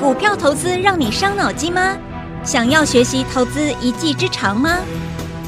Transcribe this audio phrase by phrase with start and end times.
[0.00, 1.96] 股票投资让你伤脑筋吗？
[2.44, 4.80] 想要学习投资一技之长吗？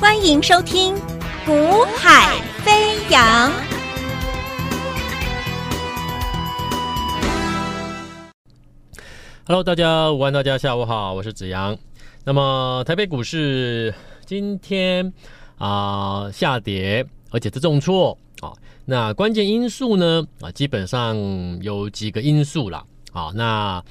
[0.00, 0.95] 欢迎收听
[1.45, 3.51] 《股海飞扬》。
[9.46, 11.76] Hello，大家午安，大家下午好，我是子阳。
[12.24, 13.92] 那么台北股市
[14.24, 15.12] 今天
[15.58, 18.52] 啊、下跌，而且是重挫啊。
[18.84, 21.16] 那关键因素呢啊，基本上
[21.62, 22.84] 有几个因素啦。
[23.12, 23.30] 啊。
[23.34, 23.82] 那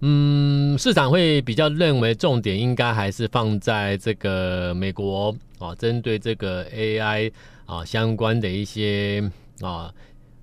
[0.00, 7.32] 嗯，市场会比较认为重点应该还是放在这个美国啊，针对这个 AI
[7.66, 9.28] 啊相关的一些
[9.60, 9.92] 啊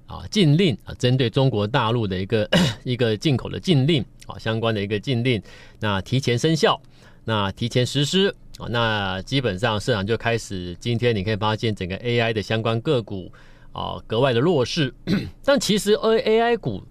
[0.07, 2.49] 啊禁令啊，针对中国大陆的一个
[2.84, 5.41] 一个进口的禁令啊，相关的一个禁令，
[5.79, 6.77] 那提前生效，
[7.23, 13.31] 那提前实施啊，那基本上市场就开始，今天你可以发现整个 AI 的相关个股
[13.71, 14.93] 啊格外的弱势，
[15.45, 16.84] 但其实 AI 股。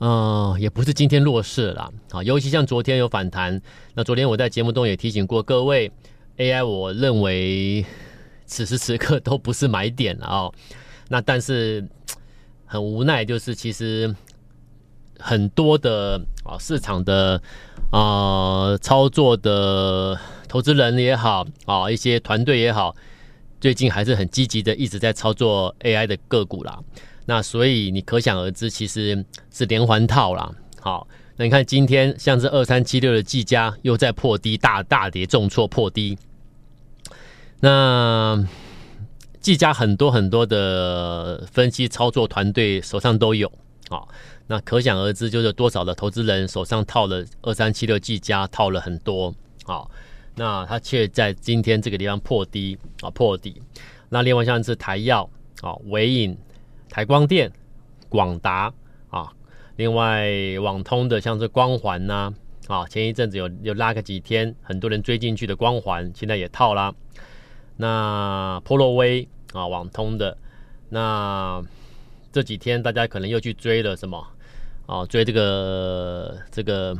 [0.00, 3.60] 嗯、也不是今天弱势了啊，尤其像昨天有反弹。
[3.94, 5.92] 那昨天我在节目中也提醒过各位
[6.38, 7.84] ，AI 我认为
[8.46, 10.52] 此时此刻都不是买点了哦。
[11.08, 11.86] 那但是
[12.64, 14.14] 很无奈，就是其实
[15.18, 17.40] 很多的啊市场的
[17.90, 22.96] 啊、操作的投资人也好啊，一些团队也好，
[23.60, 26.78] 最近还是很积极的一直在操作 AI 的个股啦。
[27.30, 30.52] 那所以你可想而知，其实是连环套啦。
[30.80, 36.18] 好，那你看今天像是二三七六的技嘉又在破低，大大跌重挫破低。
[37.60, 38.44] 那
[39.40, 43.48] 技嘉很多很多的分析操作团队手上都有。
[43.88, 44.08] 好，
[44.48, 49.32] 那可想而知，就是多少的投资人手上套了二三七六技嘉套了很多。
[49.62, 49.88] 好，
[50.34, 53.62] 那它却在今天这个地方破低啊破底。
[54.08, 56.36] 那另外像是台药啊纬颖。
[56.90, 57.52] 台光电、
[58.08, 58.74] 广达
[59.10, 59.32] 啊，
[59.76, 60.28] 另外
[60.60, 62.34] 网通的像是光环呐
[62.66, 66.92] 啊，前一阵子有有拉个几天，很多人追进去的光环，现在也套啦。
[67.76, 70.36] 那波洛威啊，网通的，
[70.88, 71.62] 那
[72.32, 74.26] 这几天大家可能又去追了什么
[74.86, 75.06] 啊？
[75.06, 76.96] 追这个这个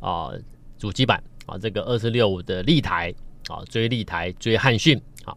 [0.00, 0.30] 啊
[0.78, 3.14] 主机板啊，这个二四六五的立台
[3.48, 5.34] 啊，追立台追汉讯啊，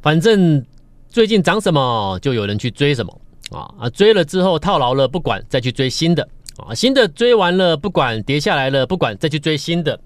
[0.00, 0.64] 反正。
[1.10, 3.90] 最近涨什么，就有人去追什么啊啊！
[3.90, 6.26] 追了之后套牢了，不管再去追新的
[6.56, 9.98] 啊，新的追完了不管跌下来了，不管再去追新的。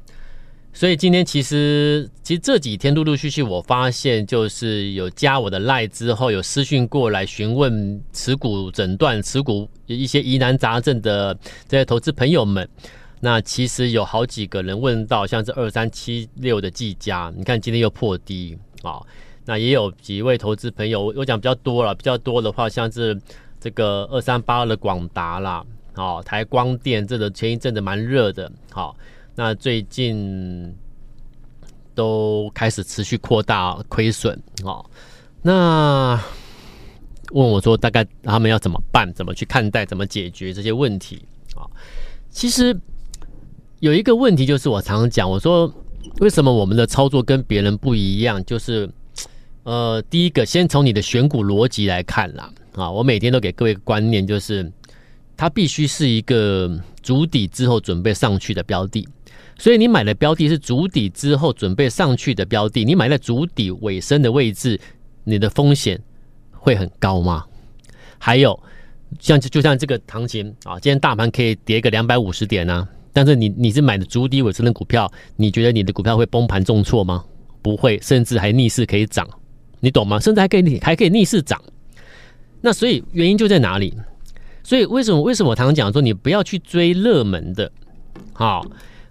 [0.72, 11.36] 所以今天其实其实这几天陆陆续续，我发现就是有加我的赖之后，有私讯过来询问持股诊断、持股一些疑难杂症的
[11.68, 12.66] 这些投资朋友们。
[13.20, 18.98] 那其实有好几个人问到，像是二三七六的技嘉，你看今天又破低啊。
[19.46, 23.20] 那也有几位投资朋友，我讲比较多了，比较多的话，像是
[23.60, 25.62] 这个二三八二的广达啦，
[25.92, 28.96] 好，台光电这个前一阵子蛮热的，好，
[29.34, 30.74] 那最近
[31.94, 34.88] 都开始持续扩大亏损，好，
[35.42, 36.18] 那
[37.32, 41.22] 问我说大概他们要怎么办，怎么去看待，怎么解决这些问题
[41.54, 41.68] 啊？
[42.30, 42.74] 其实
[43.80, 45.70] 有一个问题就是我常常讲，我说
[46.20, 48.90] 为什么我们的操作跟别人不一样，就是。
[49.64, 54.70] 呃，第一个，先从你的选股逻辑来看啦，啊，我每天都给各位观念，就是
[55.36, 59.08] 它必须是一个筑底之后准备上去的标的，
[59.58, 64.78] 所以你买的标的是筑底之后准备上去的标的，你买在筑底尾声的位置，
[65.24, 65.98] 你的风险
[66.52, 67.44] 会很高吗？
[68.18, 68.62] 还有，
[69.18, 77.24] 像就像这个行情啊，今天大盘可以跌个两百五十点啊，但是你你是买的筑底尾声的股票，你觉得你的股票会崩盘重挫吗？
[77.62, 79.26] 不会，甚至还逆势可以涨。
[79.84, 80.18] 你懂吗？
[80.18, 81.62] 甚至还可以还可以逆势涨，
[82.62, 83.94] 那所以原因就在哪里？
[84.62, 87.70] 所以为什么为什么我常常讲说你不要去追热门的，
[88.32, 88.64] 好，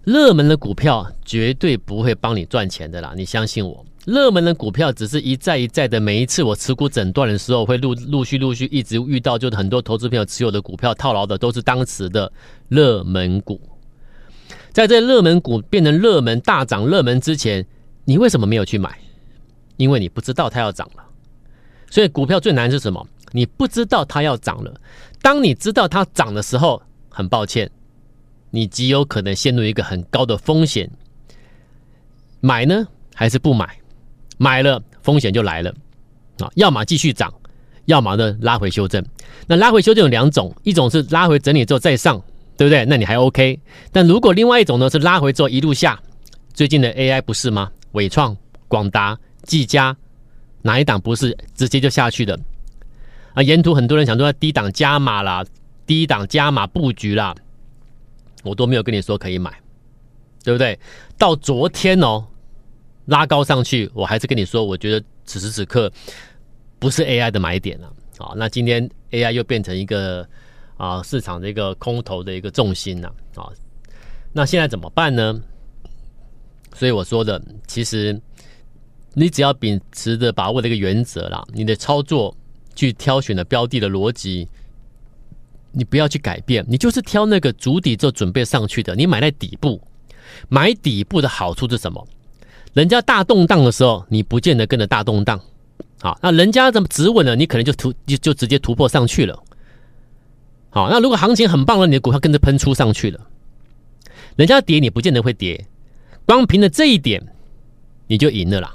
[0.03, 3.85] 热门的股票绝对不会帮你赚钱的啦，你相信我。
[4.05, 12.29] 热门的股票只是一再一再的，每一次我持股诊断的时候，会陆陆续陆续一直遇到，就是很多投资朋友持有的股票套牢的都是当时的
[12.67, 13.61] 热门股，
[14.71, 17.65] 在这热门股变成热门大涨热门之前，
[18.03, 18.97] 你为什么没有去买？
[19.77, 21.03] 因为你不知道它要涨了，
[21.89, 23.07] 所以股票最难是什么？
[23.31, 24.73] 你不知道它要涨了。
[25.21, 27.69] 当你知道它涨的时候，很抱歉，
[28.51, 30.89] 你极有可能陷入一个很高的风险。
[32.41, 32.85] 买呢，
[33.15, 33.77] 还是不买？
[34.37, 35.73] 买了风险就来了
[36.39, 36.51] 啊！
[36.55, 37.33] 要么继续涨，
[37.85, 39.03] 要么呢拉回修正。
[39.47, 42.21] 那拉回修正有两种，一种是拉回整理之后再上，
[42.57, 42.85] 对不对？
[42.85, 43.59] 那你还 OK。
[43.91, 45.99] 但如果另外一种呢是拉回之后一路下，
[46.53, 47.71] 最近的 AI 不是吗？
[47.93, 48.35] 纬创、
[48.67, 49.17] 广达。
[49.43, 49.95] 技嘉
[50.61, 52.39] 哪一档不是直接就下去的
[53.33, 53.43] 啊？
[53.43, 55.45] 沿途很多人想说低档加码啦，
[55.85, 57.35] 低档加码布局啦，
[58.43, 59.53] 我都没有跟你说可以买，
[60.43, 60.79] 对不对？
[61.17, 62.25] 到昨天哦，
[63.05, 65.91] 拉高上去，我还是跟你说，我觉得此时此刻
[66.79, 67.93] 不是 AI 的买点了。
[68.19, 70.25] 啊，那今天 AI 又变成一个
[70.77, 73.49] 啊市场的一个空头的一个重心了啊。
[74.31, 75.41] 那现在怎么办呢？
[76.75, 78.19] 所以我说的，其实
[79.13, 82.35] 你只要秉持着把握的一个原则啦，你的操作
[82.75, 84.47] 去挑选的标的的逻辑，
[85.71, 88.95] 你不要去改变，你就是挑那个筑底就准备上去的。
[88.95, 89.81] 你买在底部，
[90.49, 92.07] 买底部的好处是什么？
[92.73, 95.39] 人家大动荡的时候，你不见得跟着大动荡。
[96.01, 99.41] 好，那人家怎么止稳了，你可能就突就就直接突破上去了。
[100.71, 103.27] 好，那如果行情很棒了，你的股票跟着喷出上去了，
[104.35, 105.67] 人家跌你不见得会跌，
[106.25, 107.23] 光凭着这一点
[108.07, 108.73] 你就赢了啦，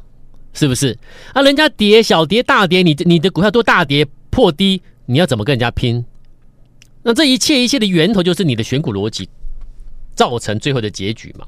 [0.58, 0.98] 是不是？
[1.32, 6.04] 啊，人家跌小跌大跌，你你的股票都大跌破低，你要怎么跟人家拼？
[7.04, 9.28] 那这一切一切的源头就是你的选股逻辑
[10.16, 11.46] 造成最后的结局嘛。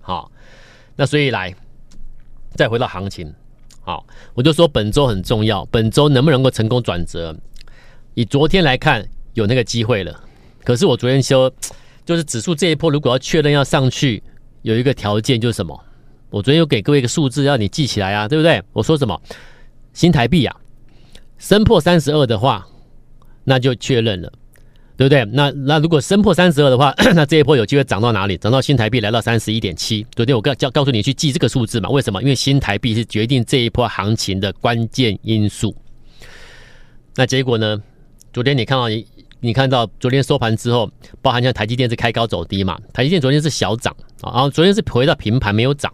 [0.00, 0.32] 好，
[0.96, 1.54] 那所以来
[2.54, 3.30] 再回到行情。
[3.82, 7.36] 好，我就说本周很重要，本周能不能够成功转折？
[8.14, 10.24] 以昨天来看，有那个机会了。
[10.64, 11.52] 可是我昨天说，
[12.06, 14.22] 就是指数这一波如果要确认要上去，
[14.62, 15.78] 有一个条件就是什么？
[16.30, 18.62] 我昨天有给各位一个数字，要你记起来啊，对不对？
[18.72, 19.20] 我说什么？
[19.92, 20.56] 新台币啊，
[21.38, 22.66] 升破三十二的话，
[23.44, 24.32] 那就确认了。
[24.98, 25.22] 对不对？
[25.26, 28.34] 那那如果升破三十二的话， 那这一波有机会涨到哪里？
[28.38, 30.06] 涨到新台币来到三十一点七。
[30.14, 31.90] 昨天我告告告诉你去记这个数字嘛？
[31.90, 32.22] 为什么？
[32.22, 35.76] 因为新台币是决定这一波行情的关键因素。
[37.14, 37.78] 那结果呢？
[38.32, 39.06] 昨天你看到你
[39.40, 40.90] 你看到昨天收盘之后，
[41.20, 42.78] 包含像台积电是开高走低嘛？
[42.94, 45.92] 台积电昨天是小涨啊，然后昨天是回到平盘没有涨。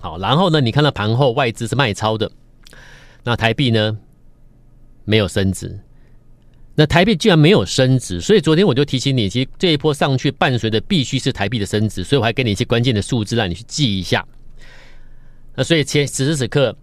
[0.00, 2.30] 好，然后呢，你看到盘后外资是卖超的，
[3.22, 3.98] 那台币呢
[5.04, 5.78] 没有升值。
[6.74, 14.26] 那台币居然没有升值，所以昨天我就提醒你，其实这一波上去伴随的必须是台币的升值，所以我还给你一些关键的数字让你去记一下。
[15.54, 16.74] 那所以前此时此刻，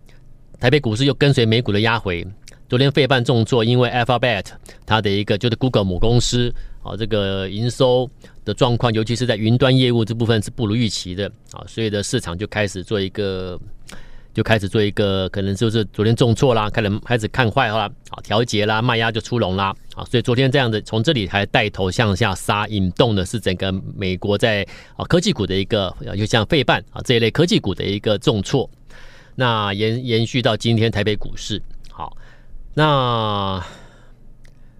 [0.60, 2.28] 台北股市又跟随美股的压回。
[2.69, 4.46] 昨天费半重挫，因为 Alphabet
[4.86, 6.54] 它的一个就是 Google 母公司
[6.88, 8.10] 啊，这个营收
[8.45, 11.28] 的状况，尤其是在云端业务这部分是不如预期的。
[11.51, 13.60] 啊，所以的市场就开始做一个。
[14.34, 24.63] 就开始做一个，可能就是昨天重挫啦，开始开始看坏啦，啊，调节啦，卖压就出笼啦，啊，所以昨天这样的从这里还带头向下杀，引动的是整个美国在
[24.95, 28.69] 啊科技股的一个，就像费半啊这一类科技股的一个重挫，
[29.33, 31.60] 那延延续到今天台北股市，
[31.90, 32.16] 好，
[32.75, 33.60] 那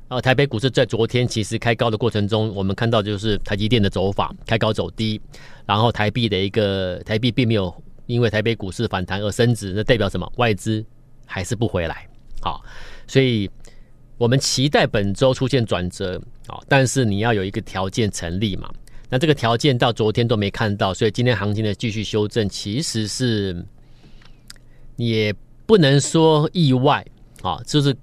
[0.08, 5.20] 啊台北股市在昨天其实开高的过程中，我们看到就是台积电的走法，开高走低，
[5.66, 7.74] 然后台币的一个台币并没有。
[8.06, 10.32] 因为台北股市反弹而升值，那代表什么？
[10.38, 10.82] 外资
[11.26, 12.08] 还是不回来。
[12.40, 12.64] 好，
[13.06, 13.52] 所以
[14.18, 16.18] 我们期待本周出现转折。
[16.48, 18.74] 好，但是你要有一个条件成立嘛。
[19.10, 23.66] 那这个条件到昨天都没看到，所以今天行情的继续修正，其实是
[24.96, 27.06] 也不能说意外
[27.42, 27.94] 啊，就是。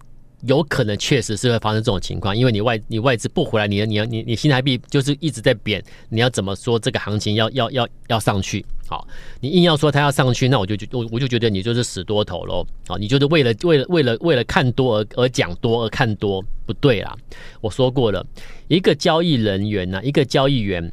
[0.47, 8.65] 有可能确实是会发生这种情况，因为你外你外资不回来，你你要你你新台币就是一直在贬，你要怎么说这个行情要要要要上去？
[8.87, 9.07] 好，
[9.41, 12.67] 你硬要说它要上去，那我就觉我我就觉得你就是死多头喽。
[12.87, 17.17] 好，你就是为了为了为了为了看多而而讲多而看多，不对啦。
[17.61, 18.25] 我说过了，
[18.69, 20.93] 一个交易人员呢，一个交易员。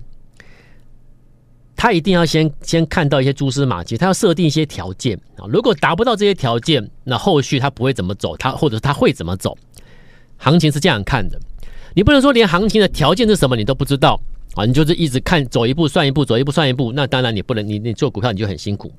[1.81, 5.47] 他一定要先先看到一些蛛丝马迹，他要设定一些条件啊。
[5.49, 9.57] 如果达不到这些条件，那后续他不会怎么走，他或者他会怎么走？
[10.37, 11.39] 行情是这样看的，
[11.95, 14.21] 你不能说连行情的条件是什么你都不知道
[14.53, 16.91] 啊，你就是一直看走一步算一步，走一步算一步。
[16.91, 18.93] 那当然你不能，你你做股票你就很辛苦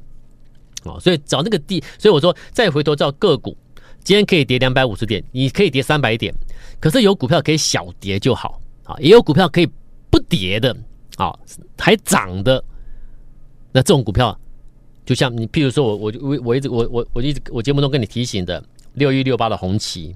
[0.82, 0.98] 啊。
[0.98, 3.56] 所以找那个地，所以我说再回头照个股，
[4.02, 6.34] 今天可以跌两百五十点，你可以跌三百点，
[6.80, 9.70] 可是有股票可以小跌就好啊，也有股票可以
[10.10, 10.76] 不跌的
[11.16, 11.32] 啊，
[11.78, 12.60] 还涨的。
[13.72, 14.38] 那这种股票，
[15.04, 18.62] 就像你，譬如说我，我我我一直我我我一直我节目中跟你提醒的
[18.94, 20.14] 六一六八的红旗，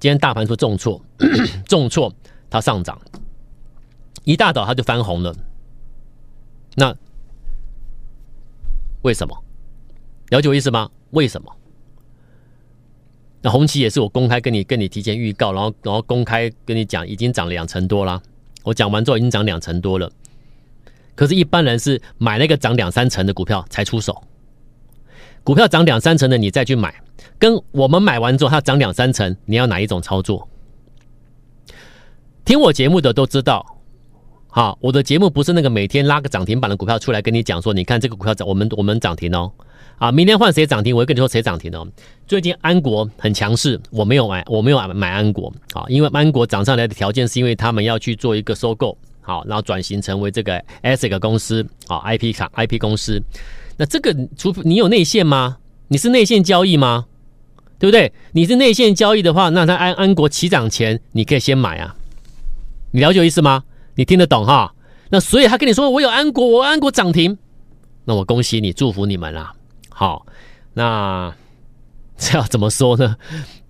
[0.00, 1.00] 今天大盘说重挫，
[1.68, 2.12] 重挫
[2.48, 2.98] 它上涨，
[4.24, 5.34] 一大早它就翻红了。
[6.74, 6.96] 那
[9.02, 9.36] 为什么？
[10.30, 10.90] 了解我意思吗？
[11.10, 11.52] 为什么？
[13.42, 18.20] 那红旗也是我公开跟你跟你提前预告，然后然后公开跟你讲，已经涨两成多了。
[18.64, 20.10] 我讲完之后已经涨两成多了。
[21.16, 24.22] 可是，一般人是买那个涨两三成的股票才出手。
[25.42, 26.94] 股票涨两三成的，你再去买，
[27.38, 30.46] 跟我们买完之后它涨两三成，你要哪一种操作？
[32.44, 33.64] 听我节目的都知道，
[34.48, 39.50] 好，我的节目不是那个每天拉个涨停板的股票出来跟你讲说，你看这个股票涨，我们我们涨停哦，
[39.98, 41.86] 啊，明天换谁涨停，我会跟你说谁涨停哦。
[42.26, 48.98] 最近安国很强势，我没有买，我没有买安国啊，因为安国涨上来的条件是因为他们要去做一个收购。
[49.26, 53.20] 好，然后转型成为这个 ASIC 公司啊，IP 厂 IP 公司。
[53.76, 55.56] 那这个，除你有内线吗？
[55.88, 57.06] 你是内线交易吗？
[57.80, 58.12] 对不对？
[58.30, 61.96] 你是内线交易的话，那在安安国起涨前，你可以先买啊。
[62.92, 63.64] 你了解意思吗？
[63.96, 64.72] 你听得懂哈？
[65.10, 67.36] 那所以他跟你说，我有安国，我安国涨停，
[68.04, 69.52] 那我恭喜你，祝福你们啦。
[69.88, 70.24] 好，
[70.74, 71.34] 那
[72.16, 73.16] 这要怎么说呢？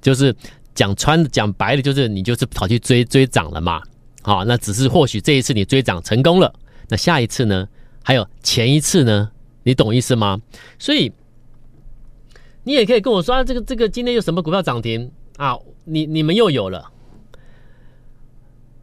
[0.02, 0.36] 就是
[0.74, 3.80] 讲穿讲白了，就是你就是跑去追追涨了嘛。
[4.26, 6.52] 好，那只是或许这一次你追涨成功了，
[6.88, 7.68] 那下一次呢？
[8.02, 9.30] 还有前一次呢？
[9.62, 10.42] 你懂意思吗？
[10.80, 11.12] 所以
[12.64, 15.56] 你也可以跟我说，啊、这个这个今天有什么股票涨停啊？
[15.84, 16.90] 你你们又有了。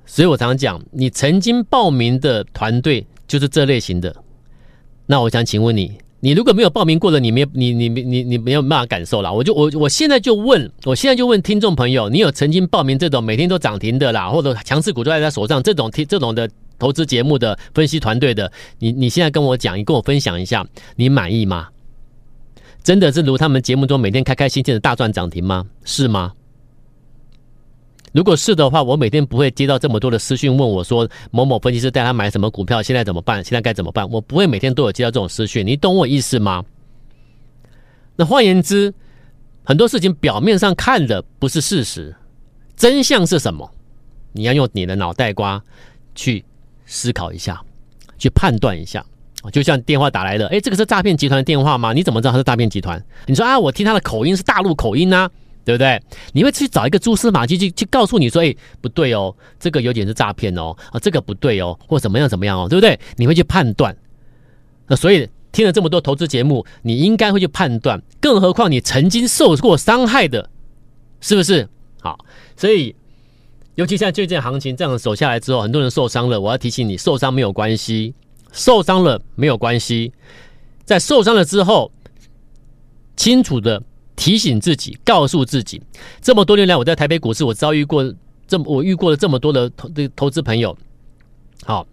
[0.05, 4.15] 所以我常常讲，你曾经报名的团队就是这类型的。
[5.05, 9.33] 那我想请问你，你如果没有报名过的，你没你你你你没有办法感受了。
[9.33, 16.49] 我就我我现在就问，我现在就问听众朋友，你有曾经报名这种每天都涨停的啦，或者强势股都在他手上这种听这种的
[16.79, 18.49] 投资节目的分析团队的，
[18.79, 20.65] 你你现在跟我讲，你跟我分享一下，
[20.95, 21.67] 你满意吗？
[22.81, 25.65] 真的是如他们节目中每天开开心心的大赚涨停吗？
[25.83, 26.31] 是吗？
[28.13, 33.43] 如果是的话，我每天不会接到这么多的私讯问我说某某分析师带他买什么股票，现在怎么办？
[33.43, 34.07] 现在该怎么办？
[34.09, 36.63] 我不会每天都有接到这种私讯，你懂我意思吗？
[38.15, 38.93] 那换言之，
[39.63, 42.15] 很多事情表面上看的不是事实，
[42.75, 43.67] 真相是什么？
[44.31, 45.61] 你要用你的脑袋瓜
[46.13, 46.45] 去
[46.85, 47.59] 思考一下，
[48.19, 49.03] 去判断一下。
[49.51, 51.91] 就像电话打来的，诶，这个是诈骗集团的电话吗？
[51.91, 53.03] 你怎么知道他是诈骗集团？
[53.25, 55.31] 你说啊，我听他的口音是大陆口音呐、啊。
[55.65, 56.01] 对不对？
[56.33, 62.99] 你会去找一个蛛丝马迹去去告诉你说，哎，不对哦，这个有点是诈骗哦，啊，这个不对哦，或怎么样怎么样哦，对不对？
[63.15, 63.95] 你会去判断。
[64.87, 68.01] 那所以听了这么多投资节目，你应该会去判断。
[68.19, 70.49] 更何况你曾经受过伤害的，
[71.21, 71.67] 是不是？
[72.01, 72.17] 好，
[72.57, 72.93] 所以
[73.75, 76.41] 尤其现在最近行情这样走下来之后，很多人受伤了。
[76.41, 78.13] 我要提醒你，受伤没有关系，
[78.51, 80.11] 受伤了没有关系，
[80.83, 81.91] 在受伤了之后，
[83.15, 83.81] 清楚的。
[84.15, 85.81] 提醒自己，告诉自己，
[86.21, 88.13] 这么多年来，我在台北股市，我遭遇过
[88.47, 90.77] 这么，我遇过了这么多的投的投资朋友。
[91.65, 91.87] 好，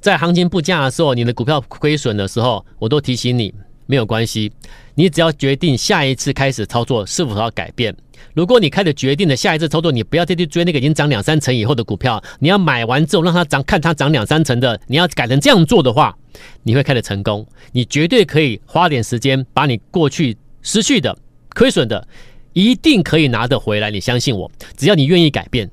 [0.00, 3.52] 在行情不佳的时候，你的股票亏损的时候，我都提醒你，
[3.86, 4.50] 没有关系，
[4.94, 7.94] 你只要决定下一次开始操作是否要改变。
[8.34, 16.16] 如果你开始决定了下一次操作，你不要再去追那个已经涨两三成以后的股票，你要买完之后让它涨，看它涨两三成的，你要改成这样做的话，
[16.62, 17.46] 你会开始成功。
[17.72, 21.16] 你绝对可以花点时间把你过去失去的。
[21.60, 22.08] 亏损的
[22.54, 25.70] 一定可以拿得回来，你相信我，只要你愿意改变。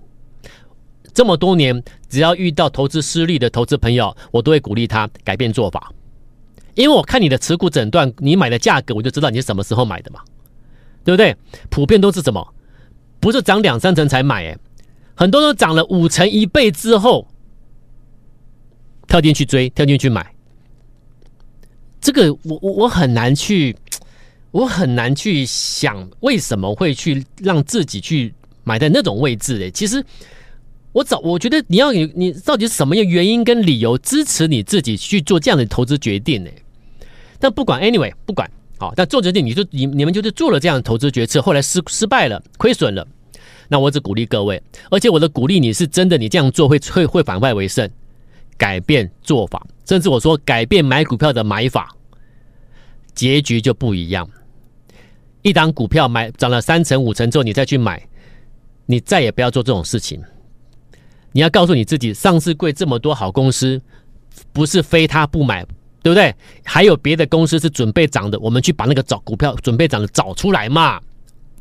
[1.14, 5.94] 这么多年，只要遇到投资失利的投资朋友，我都会鼓励他改变做法，
[6.76, 10.20] 因为我看你的持股诊断，你买的价格，我就知道你是什么时候买的嘛，
[11.06, 11.34] 对不对？
[11.70, 12.54] 普遍都是什么？
[13.22, 14.58] 不是涨两三成才买，哎，
[15.16, 17.26] 很多都涨了五成一倍之后，
[19.08, 20.34] 跳进去追，跳进去买。
[22.02, 23.74] 这个我我我很难去。
[24.58, 28.34] 我很难去想为什么会去让自己去
[28.64, 30.04] 买在那种位置诶，其实
[30.94, 36.50] 我找我觉得你要你你到底是什么样原因跟理由支持你自己去做这样的投资决定呢？
[37.38, 38.50] 但不管 anyway 不管
[38.80, 43.08] 好，但做决定你就你你们就是做了这样的投资决策，后来失失败了亏损了，
[43.68, 44.60] 那我只鼓励各位，
[44.90, 47.88] 而且我的鼓励你是真的，你这样做会 会会反败为胜，
[48.58, 51.96] 改变做法，甚至我说改变买股票的买法，
[53.14, 54.28] 结局就不一样。
[55.48, 58.02] 一档股票买涨了三成五成之后，你再去买，
[58.86, 60.22] 你再也不要做这种事情。
[61.32, 63.80] 你要告诉你自己，上市贵这么多好公司，
[64.52, 65.64] 不是非他不买，
[66.02, 66.34] 对不对？
[66.64, 71.00] 还有别的公司是准备涨的，我们去把那个找股票准备涨的找出来嘛，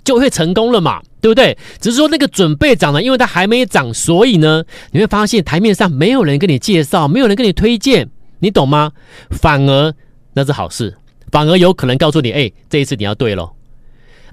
[0.02, 1.56] 就会成功了嘛，对不对？
[1.80, 8.92] 只是说那个准备涨的，因为它还没涨，所以呢，你会发现台面上没有人跟你介绍，没有人跟你推荐，你懂吗？
[9.30, 9.92] 反而
[10.32, 10.96] 那是好事，
[11.30, 13.55] 反而有可能告诉你，哎，这一次你要对喽。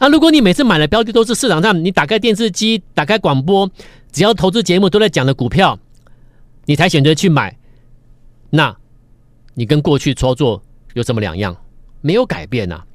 [0.03, 3.71] 那、如果你每次买的标的都是市场上你打开电视机、打开广播，
[4.11, 5.79] 只要投资节目都在讲的股票，
[6.65, 7.55] 你才选择去买，
[8.49, 8.75] 那，
[9.53, 10.61] 你跟过去操作
[10.93, 11.55] 有什么两样？
[12.01, 12.85] 没有改变呐、啊。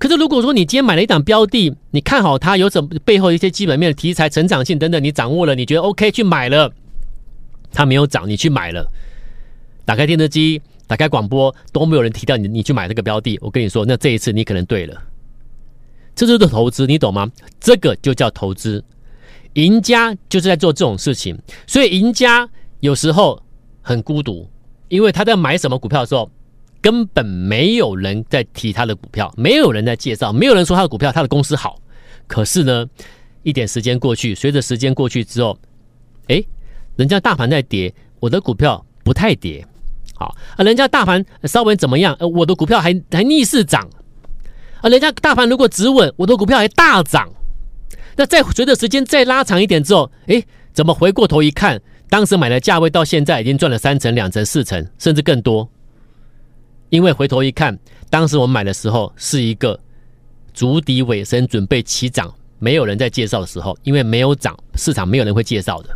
[0.00, 6.72] 可是如果说你今天买了一档标的，你看好它有什么背后一些基本面的题材、成长性等等，你掌握了，你觉得 OK 去买了，
[7.70, 8.84] 它没有涨，你去买了，
[9.84, 15.00] 打开电视机、打开广播都没有人提到你，你去买这个标的，我跟你说，那这一次你可能对了。
[16.26, 17.30] 这就是投资，你懂吗？
[17.60, 18.82] 这个就叫投资。
[19.52, 22.48] 赢家就是在做这种事情，所以赢家
[22.80, 23.40] 有时候
[23.80, 24.50] 很孤独，
[24.88, 26.28] 因为他在买什么股票的时候，
[26.80, 31.80] 根本没有人在提他的股票，没有人在介绍，没有人说他的股票，他的公司好。
[32.26, 32.84] 可是呢，
[33.44, 35.56] 一点时间过去，随着时间过去之后，
[36.26, 36.44] 诶，
[36.96, 39.64] 人家大盘在跌，我的股票不太跌。
[40.16, 42.16] 好啊，人家大盘稍微怎么样？
[42.34, 43.88] 我的股票还还逆势涨。
[44.80, 47.28] 啊，人家大盘如果止稳，我的股票还大涨。
[48.16, 55.68] 那再随着时间再拉长一点之后，诶，怎么回过头一看，当时买的价位到现在已经赚了三成、两成、四成，甚至更多。
[56.90, 59.78] 因为回头一看，当时我买的时候是一个
[60.54, 65.90] 筑底尾声，准备起涨，没有人在介绍的时候，因为没有涨，市场没有人会介绍的。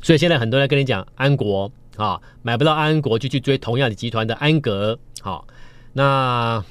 [0.00, 4.98] 所以现在很多人跟你讲安国啊，买不到安国就去追同样的集团的安格。
[5.20, 5.46] 好，
[5.92, 6.64] 那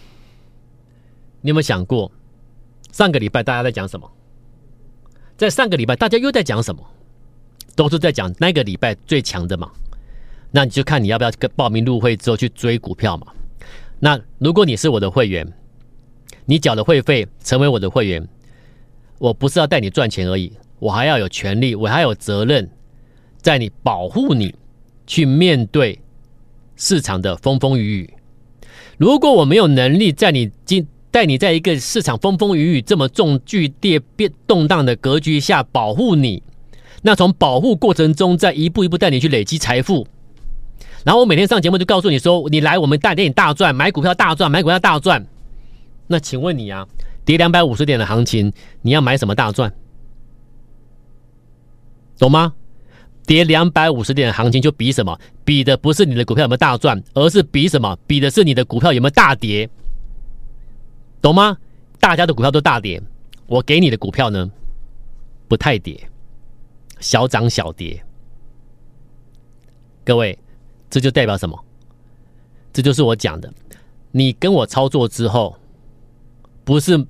[1.42, 2.12] 你有没有想过，
[2.92, 4.12] 上个礼拜大家在讲什么？
[5.38, 6.86] 在上个礼拜，大家又在讲什么？
[7.76, 9.72] 都是在讲那个礼拜最强的嘛。
[10.52, 13.28] 那你就看你要不要跟报名入会之后去追股票嘛。
[14.00, 15.48] 那如果你是我的会员，
[16.44, 18.28] 你缴了会费成为我的会员，
[19.18, 22.70] 我不是要带你赚钱而已，我还要有权利，我还有责任，
[23.42, 24.54] 在你保护你
[25.08, 26.00] 去面对
[26.76, 28.14] 市场的风风雨雨。
[28.98, 36.44] 如果我没有能力在你今带你在一个市场风风雨雨这么重剧烈变动荡的格局下保护你，
[37.02, 40.08] 那从保护过程中再一步一步带你去累积财富，
[41.04, 45.26] 然后我每天上节目就告诉你说，你来我们带领你大赚，买股票大赚，买股票大赚。
[46.08, 46.88] 那请问你啊，
[47.26, 48.52] 跌两百五十点的行情，
[48.82, 49.74] 你要买什么大赚？
[52.18, 52.54] 懂吗？
[53.26, 55.18] 跌两百五十点的行情就比什么？
[55.46, 57.98] 比的不是你的股票有没有大赚，而是比什么？
[58.06, 59.70] 比的是你的股票有没有大跌。
[61.22, 61.58] 懂吗？
[62.00, 63.02] 大家的股票都大跌，
[63.46, 64.50] 我给你的股票呢，
[65.50, 66.10] 不太跌，
[67.00, 68.02] 小涨小跌。
[70.06, 70.40] 各位，
[70.90, 71.62] 这就代表什么？
[72.72, 73.54] 这就是我讲的，
[74.12, 75.58] 你跟我操作之后，
[76.64, 77.06] 不是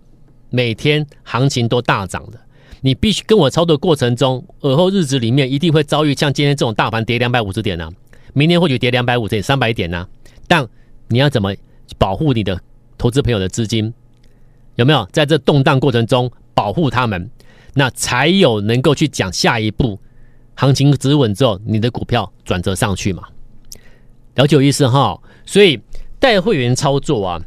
[0.50, 2.40] 每天行情都大涨的，
[2.82, 7.88] 你必须跟我操作过程中，尔后日子里面一定会遭遇像今天这种大盘跌两百五十点呢、
[8.34, 10.08] 明天或许跌两百五十点、三百点呢、
[10.48, 10.68] 但
[11.10, 11.54] 你要怎么
[12.00, 12.60] 保护你的
[12.98, 13.94] 投资朋友的资金？
[14.80, 17.30] 有没有在这动荡过程中保护他们？
[17.74, 20.00] 那才有能够去讲下一步
[20.56, 23.24] 行情止稳之后，你的股票转折上去嘛？
[24.36, 25.20] 了解我意思哈？
[25.46, 25.78] 所以
[26.18, 27.42] 带会员操作啊，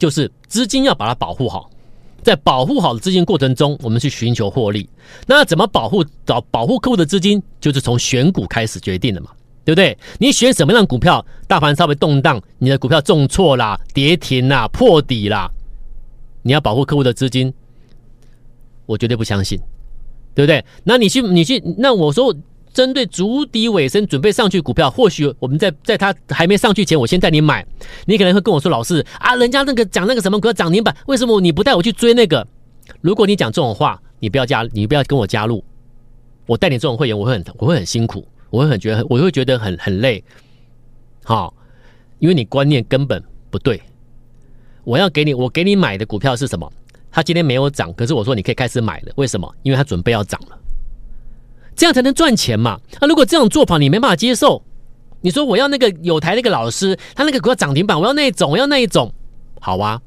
[0.00, 1.70] 就是资金要把它保护好，
[2.24, 4.90] 在保护好的资金过程中，我们去寻求获利。
[5.28, 9.30] 那怎么保护找保护客户的资金，就是从选股开始决定的嘛，
[9.64, 9.96] 对不对？
[10.18, 15.48] 你选什么样的股票，大盘稍微动荡，你的股票重挫啦、跌停啦、破底啦。
[16.42, 17.52] 你要保护客户的资金，
[18.86, 19.58] 我绝对不相信，
[20.34, 20.64] 对不对？
[20.84, 22.34] 那你去，你去，那我说，
[22.72, 27.66] 针对足底尾声准备上去股票，或许我们在在它还没上去前，我先带你买。
[28.06, 32.46] 你可能会跟我说，老师啊，人家那个讲那个什么股涨停板，为什么你不带我去追那个？
[33.00, 35.62] 如果你讲这种话，你不要加，你不要跟我加入。
[36.46, 40.22] 我带你这种会员，我会很我会很辛苦，我会很觉得我会觉得很很累。
[41.22, 41.54] 好，
[42.18, 43.80] 因为你观念根本不对。
[44.90, 46.68] 我要给你，我给你买的股票是什么？
[47.12, 49.12] 它今天没有涨，可是我说你可以开始买了。
[49.14, 49.54] 为什么？
[49.62, 50.58] 因为它准备要涨了，
[51.76, 52.76] 这样才能赚钱嘛。
[53.00, 54.60] 那、啊、如果这种做法你没办法接受，
[55.20, 59.14] 你说我要那个有台那个老师，他那个股票涨停板，我要那一种，我要那一种，
[59.60, 60.02] 好啊。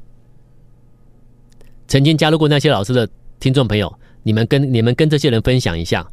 [1.88, 3.08] 曾经加入过那些老师的
[3.40, 3.90] 听众朋友，
[4.22, 6.06] 你们跟你们跟这些人分享一下，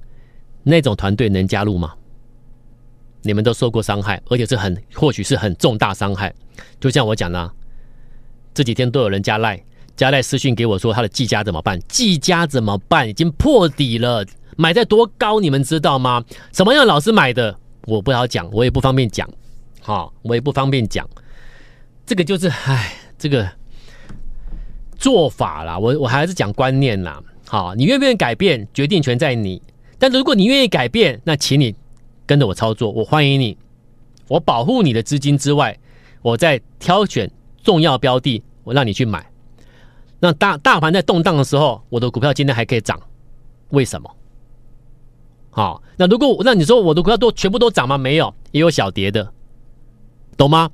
[0.64, 1.94] 那种团队能加入吗？
[3.22, 6.34] 你们都受过伤害，而且是很或许是很重大伤害，
[6.80, 7.52] 就像我讲的。
[8.54, 9.62] 这几天都有人加赖，
[9.96, 11.80] 加赖私讯给我说他的技家怎么办？
[11.88, 13.08] 技家怎么办？
[13.08, 14.26] 已经破底了，
[14.58, 15.40] 买在多高？
[15.40, 16.24] 你们知道吗？
[16.52, 17.58] 什么样老师买的？
[17.88, 19.28] 我不好讲，我也不方便讲，
[19.82, 21.08] 好，我也不方便讲。
[22.06, 23.50] 这个就是，唉，这个
[24.98, 27.22] 做法啦，我我还是讲观念啦。
[27.48, 29.62] 好，你愿不愿意改变，决定权在你。
[29.98, 31.74] 但如果你愿意改变，那请你
[32.26, 33.58] 跟着我操作，我欢迎你。
[34.28, 35.78] 我保护你的资金之外，
[36.22, 37.32] 我在挑选。
[37.64, 39.26] 重要标的，我让你去买。
[40.20, 43.00] 那大大盘在动荡的时候，我的股票今天还可以涨，
[43.70, 44.10] 为什么？
[45.50, 47.98] 好，那如果那你说我的股票都全部都涨吗？
[47.98, 49.32] 没有，也有小跌的，
[50.38, 50.70] 懂吗？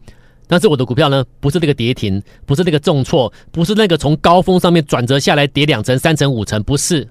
[0.47, 7.08] 但是我的股票呢，不是那个跌停，不是那个重挫，不是那个从高峰上面转折下来跌两成、三成、五成，不是。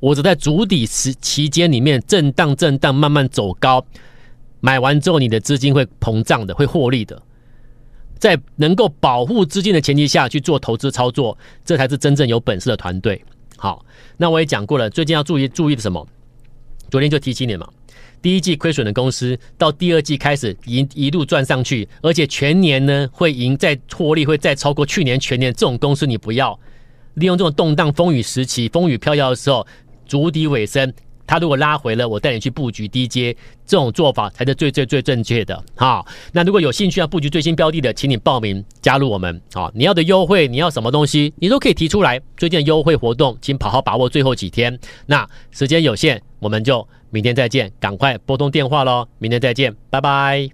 [0.00, 3.84] 我只在主底时期间里面震荡、震荡，慢慢走高。
[4.60, 7.20] 买完之后，你的资金会膨胀的，会获利的。
[8.18, 13.24] 在能够保护资金的前提下去做投资操作，这才是真正有本事的团队。
[13.56, 13.84] 好，
[14.16, 16.06] 那我也讲过了，最近要注意注意的什么？
[16.90, 17.68] 昨天就提醒你嘛，
[18.22, 26.58] 第一季亏损的公司，到第二季开始一一路赚上去，而且全年呢会赢，再获利会再超过去年全年，这种公司你不要
[27.14, 29.66] 利用这种动荡风雨时期、风雨飘摇的时候，
[30.06, 30.92] 逐底尾声，
[31.28, 33.36] 它如果拉回了，我带你去布局低阶，
[33.66, 35.62] 这种做法才是最最最正确的。
[35.76, 39.40] 好，那如果有兴趣要布局最新标的的，请你报名加入我们。
[39.52, 42.18] 好，你要的优惠，你要什么东西，你都可以提出来。
[42.38, 44.76] 最近的优惠活动，请好好把握最后几天。
[45.04, 49.06] 那时间有限，我们就明天再见，赶快拨通电话喽！
[49.18, 50.48] 明天再见，拜拜。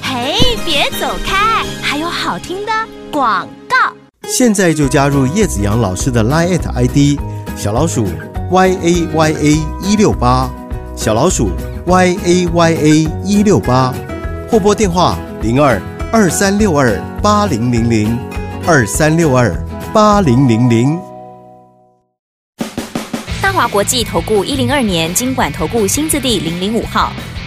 [0.00, 2.72] 嘿，别走开，还有好听的
[3.10, 3.76] 广告。
[4.22, 7.18] 现在就加入叶子阳老师的 Line ID
[7.56, 8.06] 小老鼠
[8.50, 10.50] y a y a 一六八，
[10.96, 11.52] 小老鼠
[11.86, 13.94] y a y a 一六八，
[14.50, 18.18] 或拨电话零二二三六二八零零零
[18.66, 19.54] 二三六二
[19.92, 20.98] 八零零零。
[23.40, 27.12] 大华国际投顾一零二年经管投顾新字第零零五号。